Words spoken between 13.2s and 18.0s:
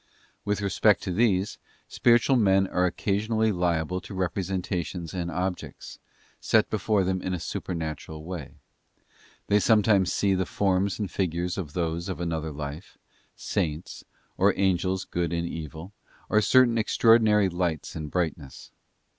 Saints, or Angels good and evil, or certain extraordinary lights